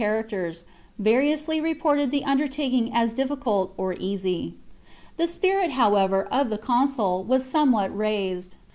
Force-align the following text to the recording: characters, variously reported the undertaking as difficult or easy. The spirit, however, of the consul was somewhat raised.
characters, 0.01 0.63
variously 0.97 1.61
reported 1.61 2.09
the 2.09 2.23
undertaking 2.25 2.89
as 2.91 3.13
difficult 3.13 3.71
or 3.77 3.93
easy. 3.99 4.55
The 5.17 5.27
spirit, 5.27 5.73
however, 5.73 6.23
of 6.31 6.49
the 6.49 6.57
consul 6.57 7.21
was 7.23 7.45
somewhat 7.45 7.95
raised. 7.95 8.55